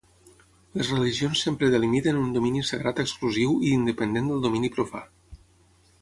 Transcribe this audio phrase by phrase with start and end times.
[0.79, 5.03] Les religions sempre delimiten un domini sagrat exclusiu i independent del domini profà.